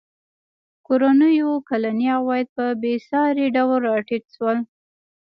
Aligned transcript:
کورنیو 0.87 1.51
کلني 1.69 2.07
عواید 2.17 2.47
په 2.57 2.65
بېساري 2.81 3.47
ډول 3.55 3.79
راټیټ 3.89 4.23
شول. 4.35 4.57